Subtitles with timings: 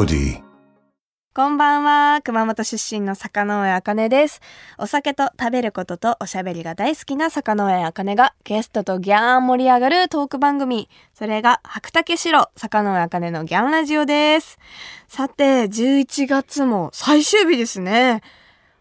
[0.00, 0.42] ODY
[1.34, 2.22] こんばんは。
[2.24, 4.40] 熊本出身の坂上茜です。
[4.78, 10.88] お酒と食べることとおしゃべりが大好きな坂上茜がゲストとギャーン盛り上がるトーク番組。
[11.12, 14.58] それが白竹城坂上茜のギャンラジオです。
[15.06, 18.22] さて11月も最終日ですね。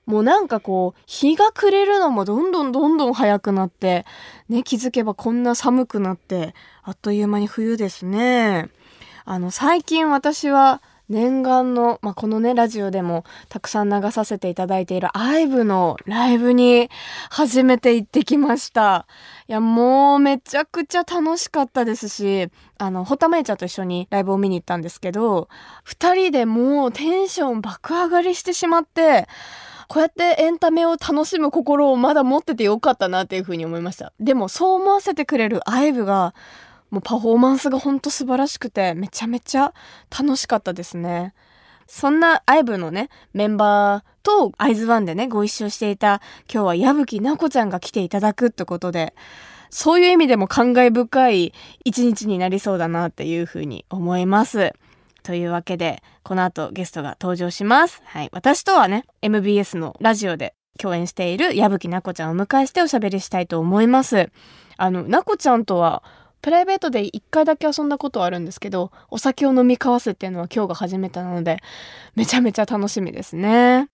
[0.06, 4.06] もうなんかこう日が暮れるのもどんどんどんどん早くなって
[4.48, 8.70] ね気づけばこんな寒くなってあっという間に冬ですね。
[9.26, 16.90] あの最近私は念願の、まあ、このね、ラジオでもたくさん流させていただいている IVE のライブに
[17.30, 19.08] 初めて行ってきました。
[19.48, 25.50] いや、もうめちゃくちゃ楽しかったですし、あの、ホタメイちゃんと一緒にライブを見に行ったんですけど、
[25.84, 29.28] 二人でもうテンション爆上がりしてしまって、
[29.88, 34.14] こうやってエンタメを楽しむ心をまだ持っててよかったなっていうふうに思いました。
[34.20, 36.36] でもそう思わせてくれる IVE が、
[36.90, 39.74] もうパフォーマンスがほんと素晴らしくてめちゃめちゃ
[40.18, 41.34] 楽しかったですね。
[41.88, 49.16] そんな IVE のねメンバーとアイズワンでねご一緒していた今日は矢吹奈子ちゃんが来ていただくってことで
[49.72, 54.74] そういう意味でも感慨深い一日になりそうだなっていうふうに思います。
[55.24, 58.02] というわけでこの後ゲストが登場します。
[58.06, 64.32] はい、私とはね MBS のラジオで共演している矢吹奈子ちゃんをお迎えしておしゃべりしたいと思います。
[64.78, 66.04] あの奈子ちゃんとは
[66.42, 71.58] プライベートで一回だけ遊んだことはあるんですけど、お酒を飲み交わすっていうのは今日が初めてなので、
[72.16, 73.90] めちゃめちゃ楽しみですね。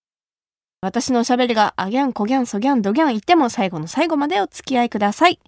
[0.82, 5.40] 私のおしゃべりがあギャン、コギャン、ソギャン、ドギャン言っても最後の最後までお付き合いください。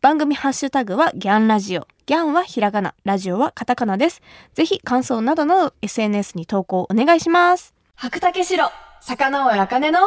[0.00, 1.88] 番組ハッシュタグはギャンラジオ。
[2.06, 4.20] ギャンはひらがな、ラジオはカタカナです。
[4.52, 7.74] ぜひ感想などなど SNS に投稿お願いします。
[7.96, 9.98] 白竹城、坂上茜の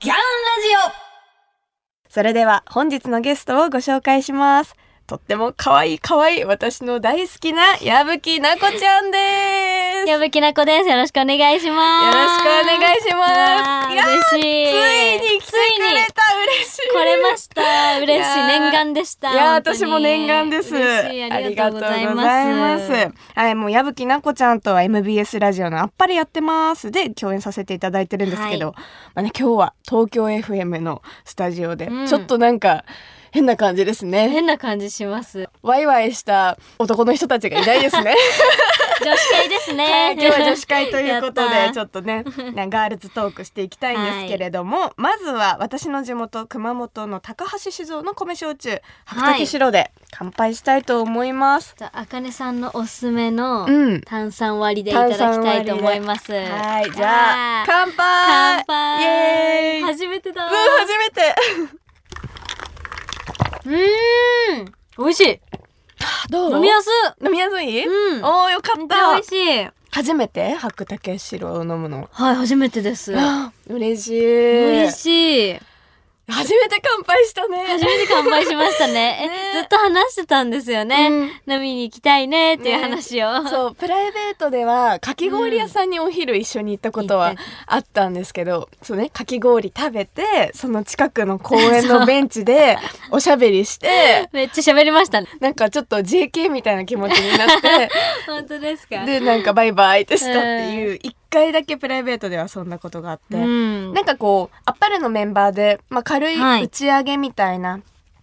[0.00, 4.74] ギャンラジオそれでは本日のゲストをご紹介します。
[5.06, 9.18] とっても可愛い可愛い私の大好きな矢吹奈子ちゃんで
[10.04, 10.08] す。
[10.08, 10.88] 矢吹奈子です。
[10.88, 12.16] よろしくお願いします。
[12.16, 13.90] よろしくお願いします。
[13.90, 14.40] いいやー嬉しい。
[14.40, 16.22] ついに来てくれた
[16.56, 16.88] 嬉しい。
[16.90, 17.98] 来れました。
[18.00, 18.46] 嬉しい。
[18.46, 19.32] 念願でした。
[19.32, 20.74] いや私も念願です。
[20.74, 21.22] 嬉しい。
[21.24, 22.28] ありがとうございます。
[22.28, 28.76] ありがとうございますはい、もう矢吹奈子ちゃんとは MBS ラジオのあっぱれやってますで共演させていただいてるんですけど、はい
[29.14, 32.84] まあね今日は東京 FM のスタジオで、うんちょっとなんか
[33.34, 34.28] 変な感じですね。
[34.28, 35.48] 変な感じします。
[35.60, 38.14] ワイワイした男の人たちがいないですね。
[39.04, 39.84] 女子会ですね。
[39.84, 42.22] はい、今日は女子会ということでちょっとね
[42.54, 51.74] なガールズトークしていきたいんですけれども、まずは私の地元熊本の高橋酒造の米焼酎白竹白で乾杯したいと思います。
[51.76, 56.32] じゃあ、あかねさんのおすすめのうん炭酸割りでいただきたいと思います。
[56.32, 61.34] はい、じゃあ乾杯乾杯イエーイ初めてだうん初めて
[63.66, 64.64] うーん。
[64.98, 65.40] 美味しい。
[66.30, 66.54] どう？
[66.56, 66.88] 飲みやす。
[67.24, 68.24] 飲みやすい、うん。
[68.24, 69.68] おーよかっめっちゃ美た味しい。
[69.90, 70.54] 初めて？
[70.54, 72.08] 白竹白を飲むの。
[72.12, 73.14] はい、初めてです。
[73.68, 74.20] 嬉しい。
[74.20, 75.60] 美味しい。
[76.26, 78.92] 初めて乾杯したね初めて乾杯しましたね。
[78.94, 81.08] ねえずっと話してたんですよね。
[81.10, 83.46] うん飲みに行きたいねっていう話を。
[83.48, 87.34] そうプライベートではかき氷屋さんにお昼一緒に行ったことは
[87.66, 92.78] あったんですけど、そうねかき氷食べてその近くの公園のベンチで
[93.10, 95.28] おしゃべりしてめっちゃ喋りましたね。
[95.40, 97.90] なんかちょっっと JK みたいな気持ちになって
[98.26, 99.04] 本当ですか？
[99.04, 103.92] でなんかバイバイってしたっていう一回だけプライベートではそんなことがあって、うん。
[103.92, 107.80] なんかこうあっぱれのメンバーで、まあ、軽いはい打ち上げみたいな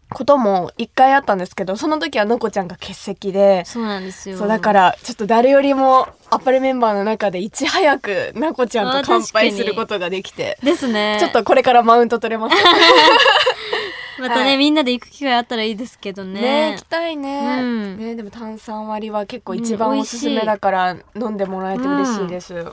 [0.10, 3.64] ことも一回あったんですけどその時はのこちゃんが欠席で。
[3.66, 4.38] そうなんですよ。
[4.38, 11.18] そうだからちょっと誰よりもあっぱれメンバーの中でいち早くなこちゃんと乾杯することができてですね。
[11.20, 12.56] ちょっとこれからマウント取れます
[14.20, 16.42] またね、はいみんなで行く機会あったらいいですけどね。
[16.42, 22.66] ね行きたいね,、うんねでも炭酸割りは結構一うん番おすすめだから飲んでもらえて嬉しいです、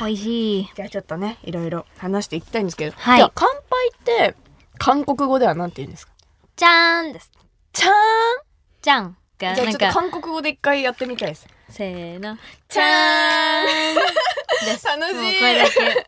[0.00, 0.70] 美味しい。
[0.74, 4.36] じゃあちょっとねいろいろ話していきたいんですけど、はいじゃあ乾杯って
[4.78, 6.12] 韓国語ではなんて言うんですか？
[6.56, 7.30] じゃーんです。
[7.72, 7.94] ちゃーん？
[8.82, 12.36] じゃんが、じゃあちょっと韓国語で一回やってみたいですせーの。
[12.68, 13.92] ちゃー
[14.64, 14.86] んです。
[14.86, 16.06] 楽しいもうこれだけ。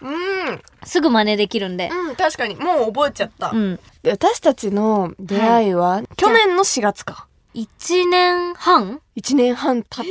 [0.00, 0.08] う
[0.54, 1.88] んすぐ真似できるんで。
[1.88, 3.80] うん確かにもう覚えちゃった、うん。
[4.02, 10.04] で私たちの出会いは、去年の4月か一年半1年半経っ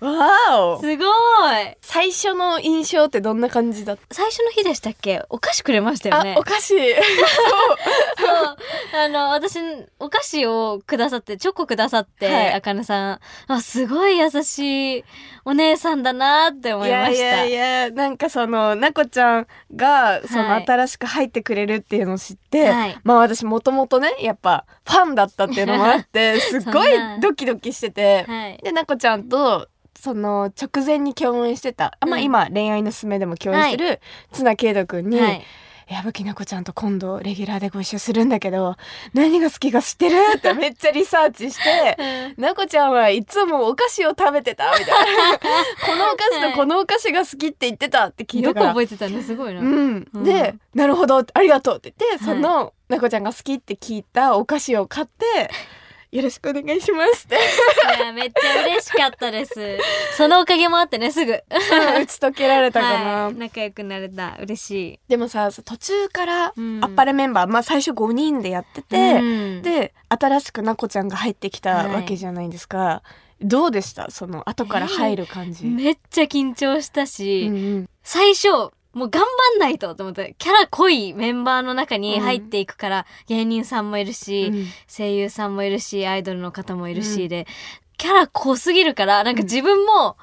[0.00, 0.80] た、わーお。
[0.80, 1.08] すごい。
[1.80, 4.14] 最初の印象ってどんな感じだった？
[4.14, 5.22] 最初の日でしたっけ？
[5.28, 6.34] お菓子くれましたよね。
[6.36, 6.68] あお菓子。
[6.68, 6.78] そう。
[8.94, 9.58] あの私
[10.00, 12.52] お菓子をくださってチョコくださって、はい。
[12.54, 13.20] あかねさん。
[13.46, 15.04] あすごい優しい
[15.44, 17.12] お姉さんだなって思いました。
[17.14, 19.46] いやいやいやなんかそのなこちゃん
[19.76, 20.66] がそのはい。
[20.66, 22.98] 新しく入ってくれるっていうのを知って、はい。
[23.04, 26.90] まあ私もともとねやっぱファンだったっていうのもあって すっごい
[27.20, 28.58] ドキドキしててて、はい。
[28.62, 32.24] でなこちゃんとその直前に共演してた、あまあうん。
[32.24, 34.00] 今恋愛のすすめでも共演してる
[34.32, 35.42] 綱啓人君に、はい。
[35.88, 38.76] 矢吹奈子ちゃんと今度レギュラーでご一緒するんだけど
[39.12, 40.16] 何が好きか知ってる？
[40.38, 41.96] ってめっちゃリサーチして
[42.36, 44.70] 奈子ちゃんはいつもお菓子を食べてた？
[44.78, 45.38] みたいな。
[45.84, 48.72] このお菓子とこのお菓子が好きって言ってたって聞いよくたから。
[48.72, 50.24] 覚えてたねすごいな、うん、うん。
[50.24, 52.36] で「なるほどありがとう」って言って、はい。
[52.36, 55.50] その奈子ちゃんが好きって聞いたお菓子を買って
[56.12, 57.36] 「よろしくお願いします」って。
[57.96, 59.78] いやめっちゃ嬉しかったです。
[60.16, 61.32] そのおかげもあってねすぐ。
[61.32, 63.24] 打ち解けられたかな。
[63.24, 64.36] はい、仲良くなれた。
[64.40, 65.00] 嬉しい。
[65.08, 66.84] でもさ途中からうん。
[66.84, 69.22] あっぱれメンバー、まあ最初5人でやってて、う
[69.58, 69.62] ん。
[69.62, 71.88] で新しくなこちゃんが入ってきたはい。
[71.88, 73.02] わけじゃないですか、
[73.40, 74.10] どうでした？
[74.10, 77.88] その後から入る感じ、めっちゃ緊張したし、うんうん。
[78.02, 78.48] 最初
[78.92, 84.66] もう頑張んないとと思ってキャラ濃いメンバーの中に入っていくから、芸人さんもいるし、うん。
[84.86, 87.28] 声優さんもいるしアイドルの方もいるし、うん。
[87.28, 87.46] で
[87.96, 90.16] キャラ濃すぎるからなんか自分も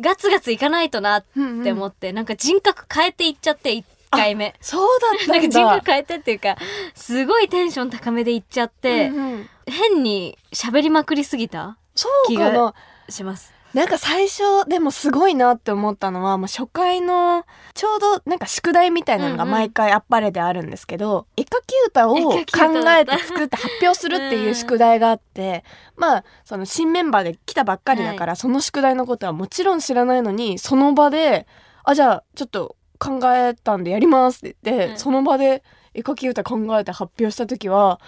[0.00, 4.54] ガツガツいかないとなっうんて思って、なんか人格変えていっちゃって1回目。
[4.60, 5.32] そうだったんだ。
[5.36, 6.56] なんか人格変えてっていうか
[6.94, 9.48] すごいテンション高めでいっちゃって、うんうん。
[9.66, 11.76] 変に喋りまくりすぎた？
[11.94, 12.74] そうかな
[13.08, 13.54] します。
[13.74, 17.44] なんか最初でもすごいなって思ったのは、まあ、初回の
[17.74, 19.54] ちょうどなんか宿題みたいなのがうんうん。
[19.54, 25.64] 毎回あっぱれであるんですけど、絵描き歌を考えて作って発表するっていう宿題があって、
[25.96, 31.46] まあその新メンバーで来たばっかりだから、その宿題のことはもちろん知らないのにその場で
[31.84, 34.98] 「あじゃあちょっと考えたんでやります」って言って、うん。
[34.98, 35.62] その場で
[35.94, 38.00] 絵描き歌考えて発表した時は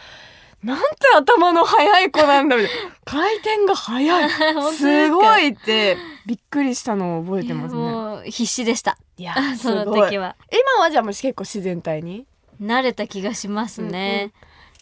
[0.62, 0.87] なんて
[1.17, 4.31] 頭の速い子なんだみたいな 回転が速い
[4.75, 7.81] すごいってびっくりしたのを覚えてますね。
[7.81, 8.97] もう必死でした。
[9.19, 10.37] いやす その時は。
[10.76, 12.26] 今はじゃあもう結構自然体に？
[12.62, 14.31] 慣れた気がしますね。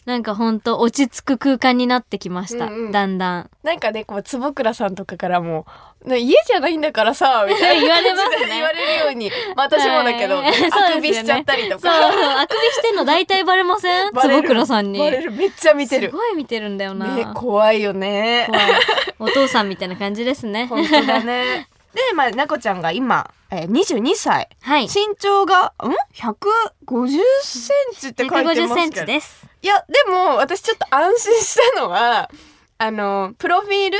[0.05, 2.65] なんかほんと落ち着く空間になってきました。
[2.65, 2.91] うんうん。
[2.91, 3.49] だんだん。
[3.61, 5.67] なんかねこう坪倉さんとかからも
[6.03, 8.47] 「ね家じゃないんだからさ」みたいな言われますね。
[8.47, 10.51] 言われるように、まあ、私もだけど、はい。
[10.51, 14.11] あくびしちゃったりとそう、かあくびしてんの大体バレません？
[14.11, 14.97] 坪倉さんに。
[14.97, 15.31] バレる。
[15.31, 16.09] めっちゃ見てる。
[16.09, 17.15] すごい見てるんだよな。
[17.15, 18.47] ね怖いよね。
[18.49, 18.71] 怖い。
[19.19, 20.65] お父さんみたいな感じですね。
[20.65, 21.67] 本当だね。
[21.93, 24.49] でまあなこちゃんが今、えー、22歳。
[24.61, 24.83] はい。
[24.83, 29.05] 身長がん？150センチって書いて150センますけど。
[29.05, 29.50] チです。
[29.61, 32.29] いやでも私ちょっと安心したのは
[32.77, 33.97] あのプロフィール？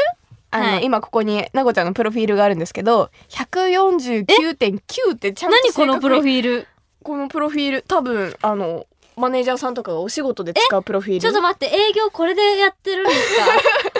[0.50, 0.84] あの、はい。
[0.84, 6.68] 今ここになごちゃんのプロフィールがあるんですけど149.9ってちゃんと何このプロフィール？
[7.04, 8.86] このプロフィール多分あの
[9.18, 11.20] マネージャーさんとかがお仕事で使うプロフィール。
[11.22, 13.46] ちょっと待って、営業これでやってるんですか？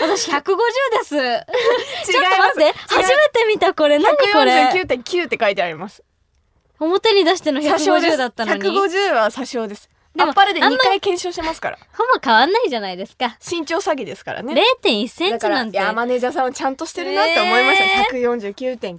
[0.02, 0.56] 私150
[0.98, 1.14] です。
[1.16, 3.98] 違いちょっと待って、初めて見たこれ。
[3.98, 6.02] 何これ？149.9って書いてあります。
[6.80, 8.60] 表に出しての詐称です150だったのに。
[8.62, 13.36] 150は詐称ですでもあっぱれで2あんま回検証してますから ほぼ変わんないじゃないですか。
[13.40, 15.78] 身長詐欺ですからね0.1センチなんて。
[15.78, 18.94] いやマネージャーさんはちゃんとしてるなって思いました、え149.9って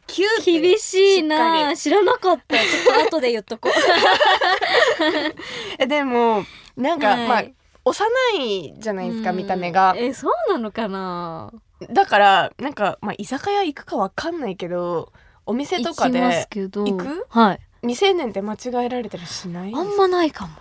[0.45, 2.57] 厳しいな知らなかった。
[2.57, 3.73] ちょっと後で言っとこう。
[5.77, 6.45] えでも
[6.75, 7.43] なんか、はいまあ
[7.85, 8.05] 幼
[8.39, 11.51] いじゃないですか見た目がうんえ、そうなのかな
[11.89, 15.11] だからなんか、まあ、居酒屋行くかわかんないけど
[15.45, 16.47] お店とかで。
[16.49, 17.25] 行く？
[17.29, 17.59] はい。
[17.81, 20.53] 未成年って間違えられたりしないあんまないかも。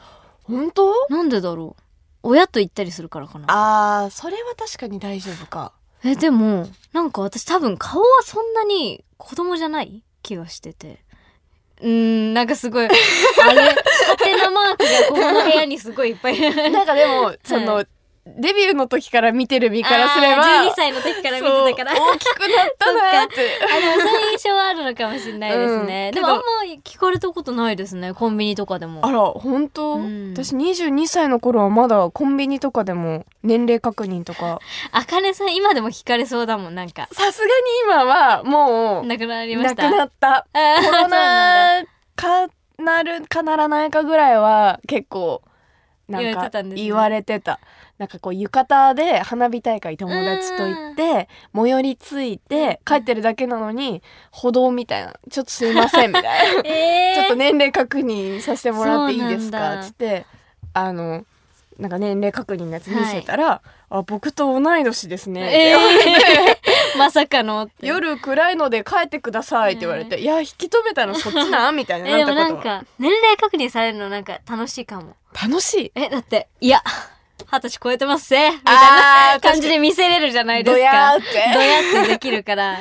[0.56, 0.93] 本当？
[1.08, 1.82] なんでだろう
[2.25, 3.46] 親と行ったりするからかな。
[3.49, 5.72] あーそれは確かに大丈夫か
[6.04, 10.02] え、でも、なんか私多分顔はそんなに子供じゃない？
[10.23, 10.99] 気がしてて。
[11.80, 11.88] うー
[12.30, 12.88] ん、なんかすごい、 あ
[13.52, 16.38] れ、ハテナマークがここの部屋にすごいいっぱい。
[16.71, 17.85] なんかでもその、
[18.25, 22.00] デビューの時から見てる身からすればあー12歳の時から見てたから。
[22.00, 26.11] 大きくなったなってあ、でもそういう印象はあるのかもしれないですね。
[26.11, 26.43] うんでもあんま
[26.85, 28.14] 聞かれたことないですね。
[28.14, 29.05] コンビニとかでも。
[29.05, 34.61] あら本当、うん私22歳の頃はまだコンビニとかでも年齢確認とか
[34.93, 37.09] あかねさん今でも聞かれそうだもん、なんか。
[37.11, 37.50] さすがに
[37.85, 39.91] 今はもうなくなりまなくした？
[39.91, 41.83] なったあーコロナ
[42.14, 42.49] か
[42.79, 45.43] なるかならないかぐらいは結構
[46.09, 47.59] なんか言われてた
[47.99, 56.62] なんかこう浴衣で花火大会友達と行って最寄りついて帰ってるだけなのに歩道みたいなちょっとすいませんみたいな。
[56.68, 59.58] えー、ちょっと年齢確認させてもらっていいですか？
[59.58, 59.84] そうなんだ。
[59.84, 60.26] つって
[60.75, 61.25] あの
[61.78, 67.68] なんか年齢確認のやつ見せたら、あ僕と同い年ですねって言われて、えー、まさかの。
[67.80, 75.16] 夜暗いので帰ってくださいって言われて、いや引き止めたのそっちなんみたいな えでもなったことはなんか年齢確認されるのなんか楽しいかも。
[75.40, 75.92] 楽しい。
[75.94, 76.82] えだっていや
[77.50, 80.78] 二十歳超えてますぜみたいな感じで見せれるじゃないですか。
[80.78, 81.26] ドヤーって。
[81.54, 82.78] ドヤってできるから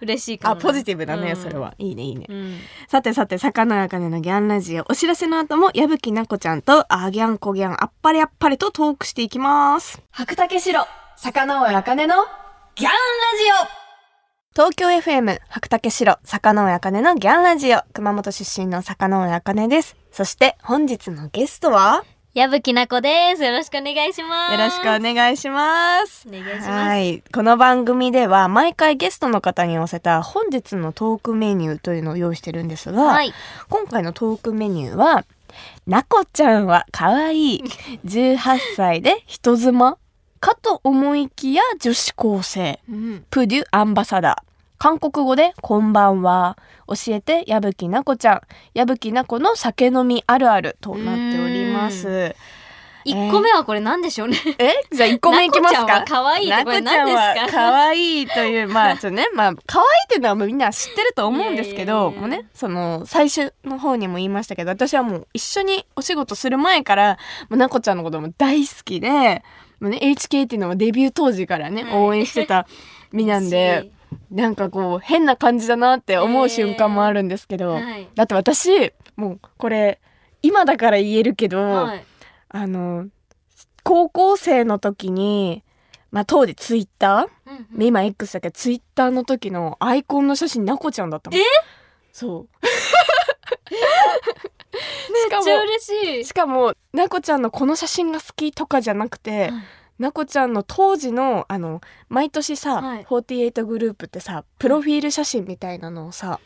[0.00, 1.36] 嬉しいかもあポジティブだね、うん。
[1.36, 1.74] それは。
[1.78, 2.26] いいねいいね。
[2.28, 2.60] うん。
[2.88, 4.84] さてさて、魚あかねのギャンラジオ。
[4.88, 10.00] お知らせの後も、矢吹なこちゃんと、あギャンコギャン、あっぱれあっぱれとトークしていきます。
[10.12, 10.86] 白竹城、
[11.16, 12.14] 魚尾あかねの
[12.76, 12.94] ギャンラ
[13.66, 13.88] ジオ。
[14.54, 17.80] 東京 FM 白竹城坂上茜のギャンラジオ。
[17.92, 19.96] 熊本出身の坂上茜です。
[20.10, 22.04] そして本日のゲストは？
[22.34, 23.42] 矢吹奈子です。
[23.42, 24.52] よろしくお願いします。
[24.52, 26.68] よろしくお願いしますお願いします。
[26.68, 27.22] はい。
[27.32, 33.32] この番組では毎回ゲストの方に寄せた本日のトークメニューというのを用意してるんですが、はい。
[33.70, 35.24] 今回のトークメニューは、
[35.86, 37.64] なこちゃんは可愛い
[38.04, 39.96] 18歳で人妻
[40.38, 43.24] かと思いきや女子高生うん。
[43.30, 44.47] プデュアンバサダー
[44.78, 46.56] 韓国語でこんばんは。
[46.86, 48.40] 教えて矢吹なこちゃん。
[48.74, 52.36] 矢吹なこの酒飲みあるあるとなっております。
[53.04, 54.36] 一個目はこれ何でしょうね。
[54.58, 54.74] え？
[54.94, 56.04] じゃあ1個目いきますか。
[56.06, 57.60] 可愛いってこれなこちゃん何ですか？
[57.62, 67.18] は可愛いというまあちょっとねまあ可愛いっていうのはもうみんな知ってると思うんですけどもうねその最初の方にも言いましたけど私はもう一緒にお仕事する前から
[67.48, 69.42] もうなこちゃんのことも大好きで
[69.80, 71.94] もうね HK っていうのはデビュー当時からねはい。
[71.94, 72.68] 応援してた
[73.10, 73.90] 身なんで
[74.30, 78.08] なんかこう変な感じだなって思う瞬間もあるんですけど、はい。
[78.14, 80.00] だって私もうこれ
[80.42, 82.04] 今だから言えるけど、はい。
[82.50, 83.06] あの
[83.84, 85.62] 高校生の時に、
[86.10, 87.50] まあ、当時ツイッター？
[87.50, 91.42] うんうん今 X だけどツイッターの時のアイコンの写真なこちゃんだったもんえ？
[92.12, 92.70] そうし
[95.30, 96.24] か めっちゃも嬉しい。
[96.24, 99.62] しかもなこちゃんのこの写真が好きとかじゃなくて、はい
[99.98, 106.40] なこちゃんの当時のあの毎年さ、はい48グループってさプロフィール写真みたいなのをさ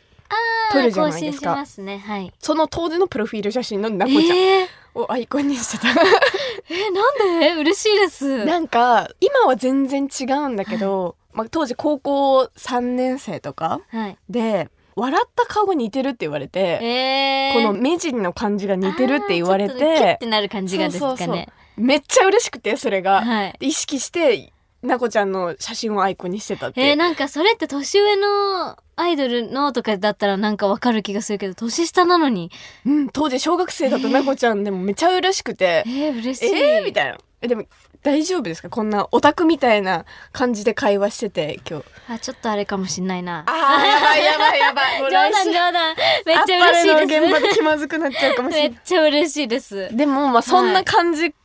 [0.71, 1.99] 撮るじゃないですかますね。
[1.99, 2.33] はい。
[2.39, 5.89] その当時のプロフィール写真のなこちゃんえー、をアイコンにしてた、
[6.69, 7.53] えなんで？
[7.61, 8.45] 嬉しいです。
[8.45, 14.17] なんか今は全然違うんだけど、まあ、当時高校3年生とかはい。
[14.29, 21.49] で笑った顔が似てるって言われて、えー、この目尻の感じが似てるって言われあーちょっとねキュッててなる感じがですかね。
[21.77, 23.55] めっちゃ嬉しくてそれが、はい。
[23.59, 24.51] で意識して
[24.81, 32.51] なこちゃんの写真をアイコンにしてたって、えー、なんかそれって年上のアイドルのとかだったらなんかわかる気がするけど年下なのに。
[32.85, 35.83] うん、当時小学生だとなこちゃんでもめっちゃ嬉しくて。
[35.87, 36.53] えー、嬉しい。
[36.53, 37.17] えー、みたいな。
[37.41, 37.65] えでも
[38.03, 38.69] 大丈夫ですか？
[38.69, 41.85] こんなオタクみたいな感じで会話してて今日。
[42.13, 43.43] あちょっとあれかもしんないな。
[43.47, 44.99] あーやばいやばいやばい。
[45.09, 45.95] 冗談冗談。
[46.25, 49.89] めっちゃ嬉しい現場でで気まずくなっちゃうかもすしれ めなっちゃ嬉しいです。
[49.91, 51.35] いでもまあそんな感じで、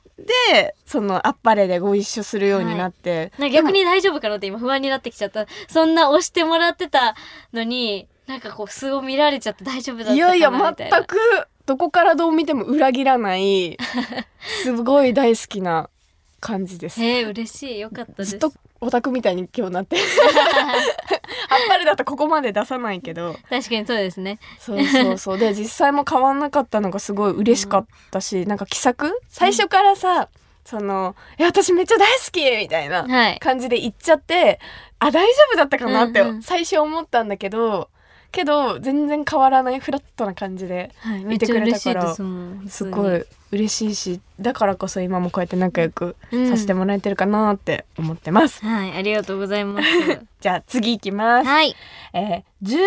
[0.84, 5.46] そのあっぱれでご一緒するようになって、なんか逆に大丈夫かなって今不安になってきちゃった。
[5.68, 7.14] そんな押してもらってた
[7.52, 11.16] のになんかこう素を見られちゃって大丈夫だったいやいや全く
[11.66, 13.76] どこからどう見ても裏切らない
[14.62, 15.90] すごい大好きな
[16.40, 17.02] 感じです。
[17.02, 17.80] えー、嬉しい。
[17.80, 18.30] よかったです。
[18.30, 19.96] ずっとオタクみたいに今日なって。
[21.50, 23.34] あっぱれだとここまで出さないけど。
[23.50, 24.38] 確かにそうですね。
[24.58, 25.38] そうそうそう。
[25.38, 29.20] で実際も変わんなかったのがすごい嬉しかったし、なんか気さく？
[29.28, 30.28] 最初からさ、
[30.64, 33.38] その「いや私めっちゃ大好き!」みたいなはい。
[33.40, 34.60] 感じで言っちゃって
[34.98, 36.04] あ大丈夫だったかな？
[36.04, 36.42] ってうんうん。
[36.42, 37.88] 最初思ったんだけど、
[38.30, 40.92] けど全然変わらないフラットな感じで
[41.24, 46.48] 見てくれたからすごい嬉しいしだからこそ今もこうやって仲良くうん。
[46.50, 49.86] させてもらえてるかなって思ってます、はいありがとうございます。
[50.40, 51.74] じゃあ次行きます、はい。
[52.12, 52.80] えー18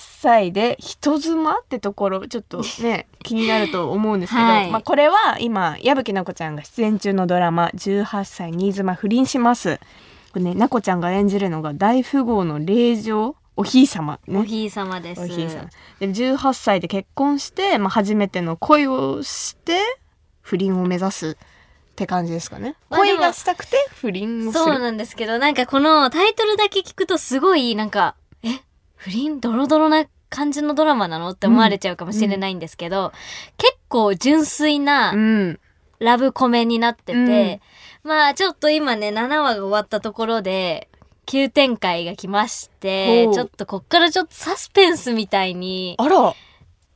[0.00, 4.70] 歳で人妻ってところちょっとね気になると思うんですけど、はい。
[4.70, 9.78] まあ、これは今矢吹奈子ちゃんが出演中のドラマ「18歳新妻不倫します」
[10.32, 14.38] これね奈子ちゃんが演じるのが大富豪の令嬢おひい様ね。
[14.38, 15.20] おひい様です。
[15.20, 19.80] おひいさんで18歳で結婚して、まあ、初めての恋をして
[20.40, 21.36] 不倫を目指すっ
[21.96, 24.64] て感じですかね、恋がしたくて不倫をする。
[24.64, 28.60] そうなんですけどなんかこのタイトルだけ聞くとすごいなんかえ
[28.94, 33.12] 不倫ドロドロな感じのドラマなのって思われちゃうかもしれないんですけど、
[33.56, 35.60] 結構純粋なうん。
[35.98, 37.60] ラブコメになってて、
[38.04, 38.10] うん。
[38.10, 40.88] まあちょっと今ね7話が終わったところで
[41.28, 46.34] 急展開が来ましてちょっとこっからちょっとサスペンスみたいにあら。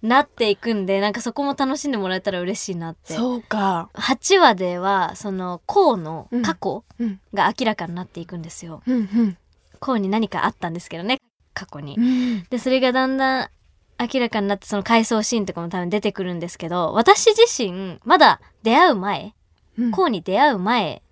[0.00, 3.14] なっていくんでなんかそこも楽しんでもらえたら嬉しいなって。
[3.14, 3.88] そうか。
[3.94, 7.20] 8話ではそのコウの過去うん。
[7.32, 8.82] が明らかになっていくんですよ。
[8.86, 9.38] うんうん。
[9.78, 11.18] コウに何かあったんですけどね
[11.54, 11.96] 過去に。
[11.96, 12.00] う。
[12.00, 12.44] ん。
[12.50, 13.50] でそれがだんだん
[14.00, 19.34] 明らかになってその回想シーンとかも多分出てくるんですけど私自身まだ出会う前
[19.78, 19.90] うん。
[19.92, 21.02] コウに出会う前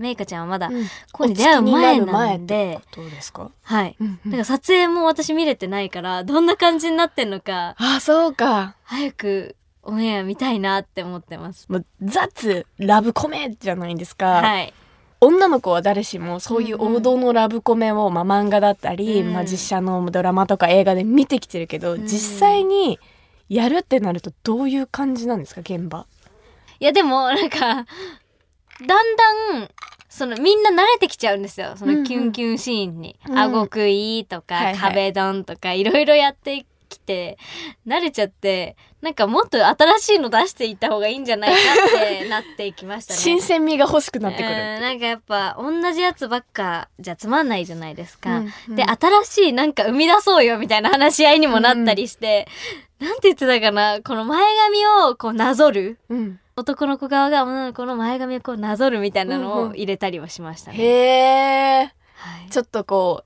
[0.00, 0.86] メイカちゃんはまだうん。
[1.12, 2.80] コウに出会う前なるんで。
[2.80, 3.96] ってことですか、はい。
[4.00, 4.30] うんうん。
[4.30, 8.76] だから撮影も私見れてないからどんな感じになってんのかあそうか。
[8.82, 11.66] 早くオンエア見たいなって思ってます。
[11.68, 14.74] もう雑ラブコメじゃないですか、はい。
[15.20, 19.32] 女の子は誰しもそういう王道のラブコメを、まあ、漫画だったり、うん。
[19.32, 22.06] まあ、実写のドラマとか映画で見てきてるけど、うん。
[22.06, 22.98] 実際に
[23.48, 26.06] やるってなるとどういう感じなんですか現場？
[26.78, 27.84] いやでもなんか
[28.86, 29.68] だんだん
[30.08, 31.74] そのみんな慣れてきちゃうんですよ。
[31.76, 32.02] そうんうん。
[32.02, 33.38] のキュンキュンシーンに、うん。
[33.38, 34.76] 顎食いとか、はいはい。
[34.76, 37.38] 壁ドンとかいろいろやってきて
[37.86, 41.56] 慣れちゃってなんかもっと新しいの出していった方がいいんじゃないか
[41.96, 43.18] ってなっていきましたね。
[43.22, 44.50] 新鮮味が欲しくなってくる。
[44.50, 44.52] う。
[44.52, 48.76] んなんかやっぱ同じやつばっかじゃつまんないじゃないですか、うんうん。
[48.76, 52.46] で新しいなんか生み出そうよみたいな話し合いにもなったりして、
[52.98, 60.78] なんて言ってたかなこの前髪をこうなぞるうん男の子側が女の子の前髪をこうなぞるみたいなのうんうんを入れたりはしましたね。
[60.78, 60.84] へ
[61.82, 61.94] え。
[62.14, 63.24] はいちょっとこ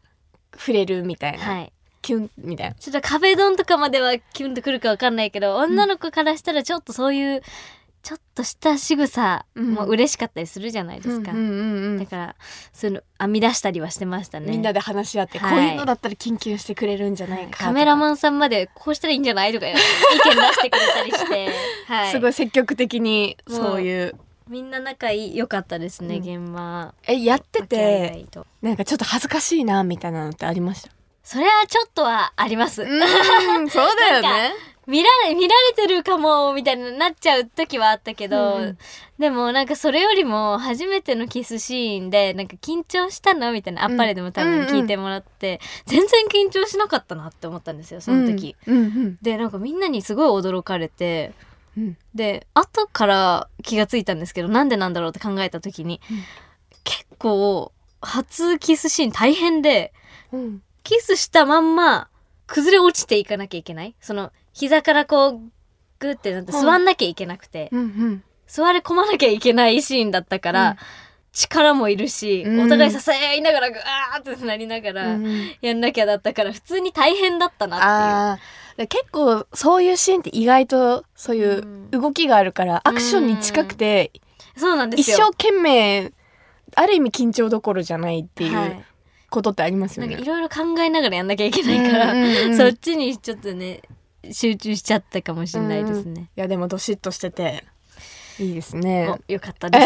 [0.53, 1.39] う、触れるみたいな。
[1.39, 1.73] はい
[2.03, 2.75] キュンみたいな。
[2.75, 7.43] ちょっと壁ドンとかまではキュンとくるかわかんないけど、女の子からしたらちょっとそういう
[8.05, 11.33] ちょっとした仕草も嬉しかったりするじゃないですか。
[11.33, 11.99] うんうんうんうん。
[11.99, 12.37] だから
[12.75, 14.51] そういうの編み出したりはしてましたね。
[14.51, 15.51] みんなで話し合って、はい。
[15.51, 21.49] こういうのだったら緊急してくれるんじゃないかカメラマンさんまでこうしたらいいんじゃないとか意見出してくれたりして、
[21.89, 24.15] はい、すごい積極的にそういう。
[24.51, 26.45] みんな仲良かったですね、うん。
[26.45, 26.93] 現場。
[27.07, 28.27] えやってて
[28.61, 30.91] なんかちょっと恥ずかしいなみたいなのってありました？
[31.23, 33.01] それはちょっとはあります、うん
[33.71, 34.53] そうだよね
[34.87, 38.79] 見られ見られてるかもみたいになっちゃう時はあったけど、うん
[39.17, 43.53] でもなんかそれよりも初めてのキスシーンでなんか緊張したの？
[43.53, 49.19] みたいな、あっぱれでも多分聞いてもらって、全然緊張しなかったなって思ったんですよその時、うんうん。
[49.23, 51.33] でなんかみんなにすごい驚かれて
[51.77, 51.97] うん。
[52.13, 56.17] で後から気がついたんですけどなんでなんだろうって考えた時に、うん。
[56.83, 59.93] 結構初キスシーン大変で
[60.33, 60.63] うん。
[60.83, 62.09] キスしたまんま
[62.49, 63.95] 崩れ落ちていかなきゃいけない？
[64.01, 65.41] その膝からこう
[65.99, 66.63] グってなってはい。
[66.63, 68.25] 座んなきゃいけなくて、うんうん。
[68.47, 70.77] 座り込まなきゃいけないシーンだったから、うん。
[71.33, 72.65] 力もいるし、うん。
[72.65, 75.19] お互い支え合いながらグワーってなりながら
[75.61, 78.79] やんなきゃだったから普通に大変だったなっあー。
[78.79, 84.21] で結構そういうシーンって意外とそういう動きがあるからアクションに近くててい
[84.57, 86.13] うそうなんです一よ生懸命
[86.75, 88.71] ある意味緊張どころじゃないっていはい。
[88.71, 88.85] う
[89.31, 90.15] ことってありますよね。
[90.21, 93.83] いろいろ考えながらやんなきゃいけないから、そっちにちょっとね
[94.33, 96.31] 集中しちゃったかもしれないですね。
[96.37, 97.65] いやでもどしっとしてて
[98.39, 99.09] いいですね。
[99.29, 99.79] およかったで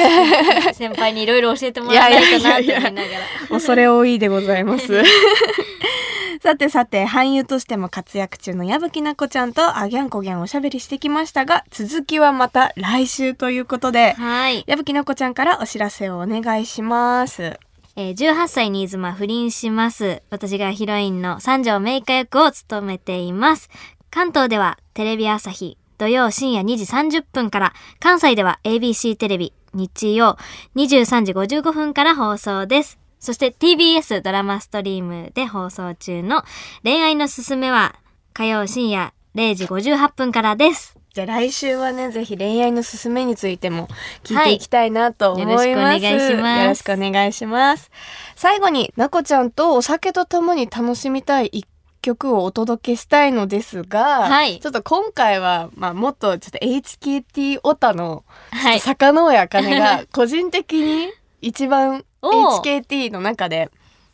[0.73, 0.75] す。
[0.79, 3.49] 先輩にいろいろ教えてもらわないとなって思いながら。
[3.51, 5.03] 恐れ多いでございます。
[6.41, 14.65] さてさて、俳優としても活躍中の矢吹奈子ちゃんとあぎゃんこぎゃんおしゃべりしてきましたが、続きはまた来週ということで、はい。
[14.67, 17.59] 矢吹奈子ちゃんからお知らせをお願いします。
[17.97, 20.23] えー18歳に妻不倫します。
[20.31, 23.69] 私がヒロインの三条メイカ役を務めています。
[24.11, 30.39] 関東ではテレビ朝日土曜深夜2時30分から、関西では ABC テレビ日曜
[30.77, 32.99] 23時55分から放送です。
[33.19, 36.45] そして TBS ドラマストリームで放送中の
[36.85, 37.97] 恋愛のすすめは
[38.33, 40.97] 火曜深夜0時58分からです。
[41.13, 43.89] じゃあ来週はね、ぜひ恋愛のすすめについても
[44.23, 45.57] 聞いていきたいなと思います。
[45.57, 47.91] はいよろしくお願いしますよろしくお願いします。
[48.37, 51.67] 最後に、なこちゃんとお酒とともに楽しみたい一
[52.09, 58.81] 曲をお届けしたいのですが、はいちょっと今回は、まあ、もっとちょっと HKT オタの、はい。
[58.81, 63.71] 坂上茜が 個人的に一番 HKT の中で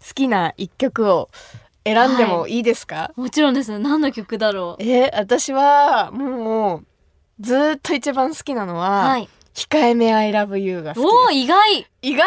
[0.06, 1.30] 好きな一曲を
[1.84, 3.78] 選んでもいいですか、もちろんです。
[3.78, 4.82] 何の曲だろう？
[4.82, 6.84] えー私はもう
[7.40, 9.28] ずーっと一番好きなのは、はい。
[9.54, 12.26] 控えめ I love you が好きです意外意外？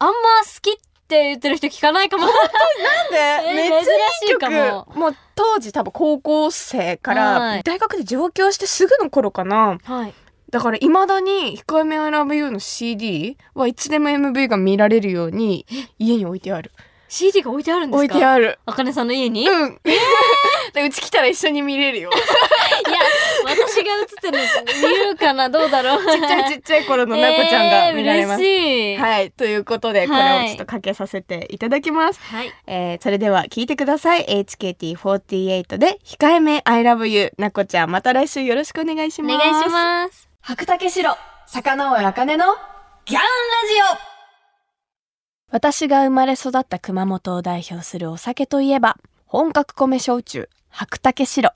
[0.00, 0.74] あんま好きっ
[1.08, 2.24] て言ってる人聞かないかも。
[2.26, 2.34] なん
[3.14, 4.52] えーでめっちゃいい珍しいか曲。
[4.52, 7.56] ももう当時多分高校生かはい。
[7.58, 9.78] ら大学で上京してすぐの頃かな。
[9.84, 10.14] はい。
[10.50, 15.66] だから未だに控えめ I love you の CD はいつでも MV が見られるように
[15.98, 16.72] 家に置いてある。
[17.10, 18.14] CD が置いてあるんですか？
[18.14, 18.58] 置いてある。
[18.66, 19.80] あかねさんの家に、うん。
[20.74, 22.10] でうち来たら一緒に見れるよ
[23.66, 26.04] 私が映ってるの見るかなどうだろう。
[26.06, 28.94] ちっちゃいちっちゃい頃のなこちゃんが見られます、えー、嬉しい。
[28.94, 28.96] い。
[28.96, 29.30] はい。
[29.32, 32.20] ということでこれをちょっとかけさせていただきます。
[32.20, 32.52] はい。
[32.66, 34.24] えーそれでは聞いてください。
[34.26, 37.90] HKT48 で控えめ I love you なこちゃん。
[37.90, 39.34] また来週よろしくお願いします。
[39.34, 40.28] お願いします。
[40.40, 41.16] 白竹城
[41.46, 42.44] 坂上茜の
[43.04, 43.26] ギャンラ
[43.96, 44.18] ジオ。
[45.50, 51.54] 私が生まれ育った熊本を代表するお酒といえば本格米焼酎白竹白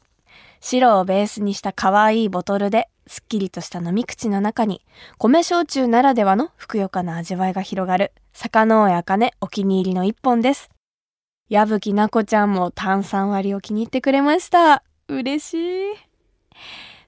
[0.64, 4.80] 白をベースにした可愛いボトルですっきりとした飲み口の中に
[5.18, 10.70] 米焼酎ならではのふくよかな味わいが広がる坂上茜お気に入りの一本です。
[11.48, 14.84] 矢吹奈子ちゃんも炭酸割りを気に入ってくれました。
[15.08, 15.94] 嬉しい。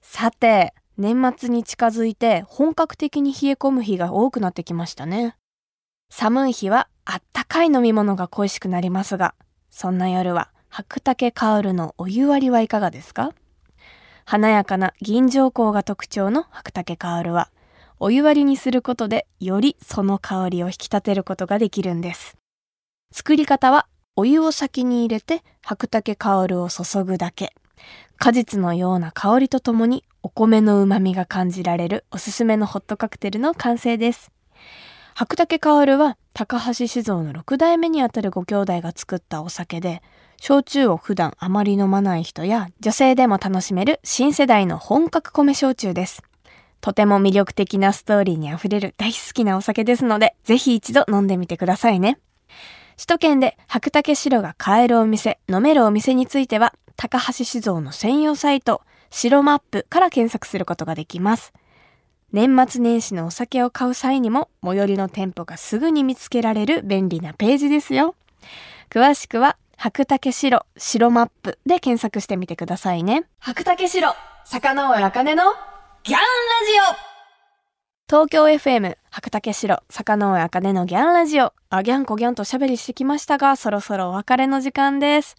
[0.03, 5.37] さて年末に近づいて本格的に冷え込む日が多くなってきましたね。
[6.11, 9.37] 寒い日はあったかい飲み物が恋しくなりますが
[9.71, 13.31] そんな夜は白竹香るのお湯割りはいかがですか？
[14.27, 17.51] 華やかな銀条香が特徴の白竹香は
[18.01, 22.37] お湯割りにすることでよりその香りを引き立てることができるんです。
[23.13, 27.55] 作り方はお湯を先に入れて白竹香を注ぐだけ。
[28.17, 34.34] 果実のような香りとともにお米の旨味が感じられるおすすめのホットカクテルの完成です。
[35.17, 40.03] 白竹薫は高橋酒造の6代目にあたるご兄弟が作ったお酒で、
[40.41, 46.25] 焼酎を普段あまり飲まない人や女性でも楽しめる新世代の本格米焼酎です。
[46.81, 52.19] とても魅力的なストーリーにあふれる大好きなお酒ですので、ぜひ一度飲んでみてくださいね。
[52.97, 61.53] 首都圏で白竹白が買えるお店、飲めるお店については、高橋酒造の専用サイト、白マップから検索することができます。
[62.35, 68.17] 年末年始のお酒を買う際にも、最寄りの店舗がすぐに見つけられる便利なページですよ。
[68.91, 73.23] 詳しくは、白竹白、白マップで検索してみてくださいね。
[73.39, 75.45] 白竹白、坂上茜の
[76.03, 76.25] ギャンラ
[76.97, 77.14] ジオ
[78.07, 81.55] 東京 FM 白竹城坂上茜のギャンラジオ。
[81.71, 85.37] あギャンコギャンと喋りしてきましたがそろそろお別れの時間です。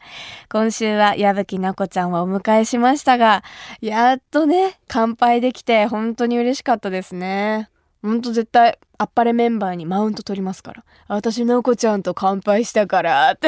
[0.51, 3.43] 今週は矢吹奈子ちゃんをお迎えしましたが
[3.81, 7.69] やっとね乾杯できて本当に嬉しかったですね。
[8.01, 10.83] ほんと絶対あっぱれメンバーにマウント取りますから。
[11.07, 13.47] 私奈子ちゃんと乾杯したからって。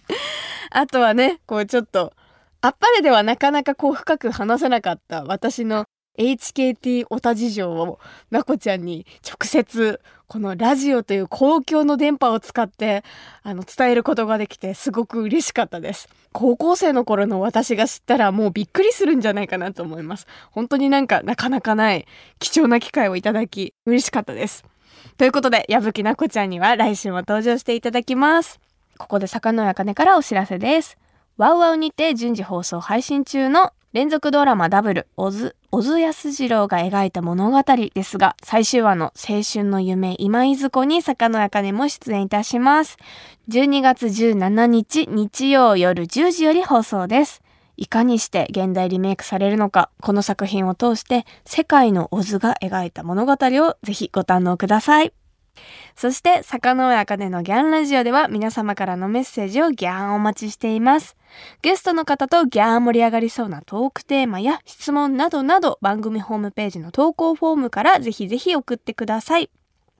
[0.70, 2.12] あとはねこうちょっと
[2.60, 5.86] あっぱれではなかなかこう深く話せなかった私の
[6.18, 7.98] HKT オタ事情を
[8.30, 13.04] なこちゃんに直接このラジオという公共の電波を使って
[13.42, 16.08] あの伝えることができてすごく嬉しかったです。
[16.32, 20.26] 高校生の頃の私が知ったらもうびっくりするんじゃないかなと思います。
[20.50, 22.06] 本当になんかなかなかない
[22.38, 24.64] 貴重な機会をいただき嬉しかったです。
[25.18, 28.60] ということで矢吹なこちゃんには来週も登場していただきます。
[28.98, 30.96] ここで坂野茜からお知らせです。
[31.36, 42.96] ワウワウにて順次放送配信中の連続ドラマダブル、小津、小津安二郎が描いた物語ですが、最終話の青春の夢今井津子に坂野茜も出演いたします。
[43.50, 47.42] 12月17日日曜夜10時より放送です。
[47.76, 55.12] いかにして現代リメイクされるのか、この作品を通して世界の小津が描いた物語をぜひご堪能ください。
[55.96, 61.16] そして、坂上茜のギャンラジオでは皆様からのメッセージをギャンお待ちしています。
[61.62, 69.50] ゲストの方とギャー盛り上がりそうなトークテーマや質問などなど番組ホームページの投稿フォームからぜひぜひ送ってください。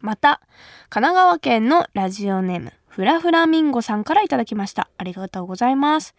[0.00, 0.40] また、
[0.88, 4.90] 神奈川県のラジオネーム、フラフラミンゴさんからいただきました。
[4.98, 6.14] ありがとうございます。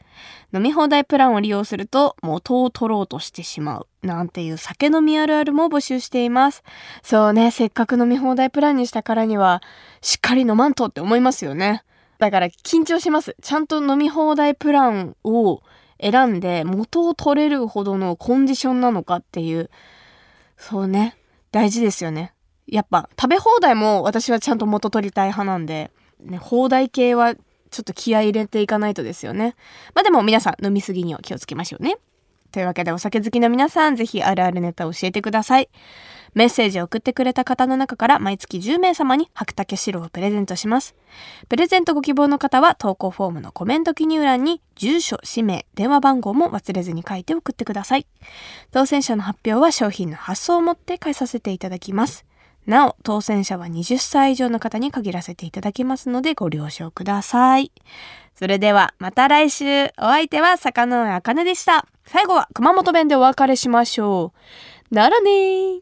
[0.52, 3.88] 飲み放題プランを利用すると元を取ろうとしてしまう。
[4.02, 6.64] なんていう酒飲みあるあるも募集しています。
[7.04, 9.62] そうね、せっかく飲み放題プランにしたからには、
[10.02, 11.84] しっかり飲まんとって思いますよね。
[12.18, 13.36] だから緊張します。
[13.40, 15.62] ちゃんと飲み放題プランを
[16.02, 19.70] 選んで元を取れるほどのコンディションなのかっていう。
[20.58, 21.18] そうね。
[21.52, 22.34] 大事ですよね。
[22.66, 25.92] やっぱ食べ放題も私はちゃんと元取りたい派なんで、
[26.24, 29.56] ね、放題系はちょっと気合入れていかないとですよね。
[29.94, 31.98] まあでも皆さん飲みすぎには気をつけましょうね。
[32.52, 35.70] というわけでお酒好きの皆さんぜひあるあるネタを教えてください。
[36.36, 40.96] メッセージを送ってくれた方の中から毎月10名様に白竹白をプレゼントします。
[41.50, 48.06] プレゼントご希望の方は投稿フォームのコメント記入欄に住所、氏名、電話番号も忘れずに書いて送ってください。
[48.72, 52.26] 当選者の発表は商品の発送をもって返させていただきます。
[52.65, 57.71] なお、当選者は20歳以上の方に限らせていただきますのでご了承ください。
[58.36, 59.86] それではまた来週。
[59.99, 61.86] お相手は坂上茜でした。
[62.06, 64.34] 最後は熊本弁でお別れしましょ
[64.91, 64.95] う。
[64.95, 65.80] ならねー。